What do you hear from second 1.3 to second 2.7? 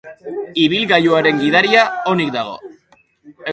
gidaria onik dago.